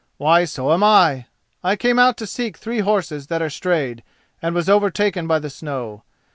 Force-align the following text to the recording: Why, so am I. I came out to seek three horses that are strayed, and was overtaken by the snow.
Why, 0.17 0.45
so 0.45 0.73
am 0.73 0.83
I. 0.83 1.25
I 1.63 1.75
came 1.75 1.99
out 1.99 2.17
to 2.17 2.25
seek 2.25 2.57
three 2.57 2.79
horses 2.79 3.27
that 3.27 3.43
are 3.43 3.51
strayed, 3.51 4.01
and 4.41 4.55
was 4.55 4.67
overtaken 4.67 5.27
by 5.27 5.37
the 5.37 5.51
snow. 5.51 6.01